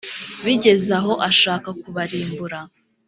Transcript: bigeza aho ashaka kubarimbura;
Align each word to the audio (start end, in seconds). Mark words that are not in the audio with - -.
bigeza 0.45 0.93
aho 1.01 1.13
ashaka 1.29 1.69
kubarimbura; 1.81 2.59